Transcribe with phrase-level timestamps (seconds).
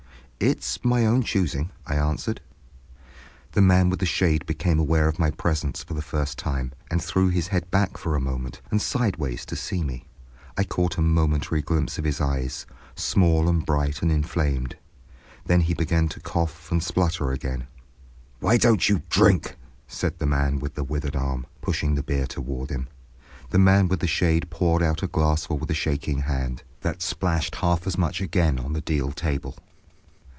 [0.43, 2.41] "It's my own choosing," I answered.
[3.51, 6.99] The man with the shade became aware of my presence for the first time, and
[6.99, 10.07] threw his head back for a moment, and sidewise, to see me.
[10.57, 14.77] I caught a momentary glimpse of his eyes, small and bright and inflamed.
[15.45, 17.67] Then he began to cough and splutter again.
[18.39, 19.55] "Why don't you drink?"
[19.87, 22.87] said the man with the withered arm, pushing the beer toward him.
[23.51, 27.57] The man with the shade poured out a glassful with a shaking hand, that splashed
[27.57, 29.55] half as much again on the deal table.